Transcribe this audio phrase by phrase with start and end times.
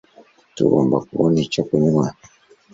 [0.55, 2.05] Tugomba kubona icyo kunywa